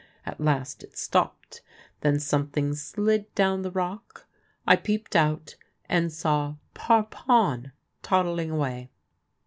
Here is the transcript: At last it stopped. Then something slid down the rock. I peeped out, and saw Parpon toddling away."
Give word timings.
At 0.25 0.41
last 0.41 0.81
it 0.83 0.97
stopped. 0.97 1.61
Then 1.99 2.19
something 2.19 2.73
slid 2.73 3.31
down 3.35 3.61
the 3.61 3.69
rock. 3.69 4.25
I 4.65 4.75
peeped 4.75 5.15
out, 5.15 5.55
and 5.87 6.11
saw 6.11 6.55
Parpon 6.73 7.71
toddling 8.01 8.49
away." 8.49 8.89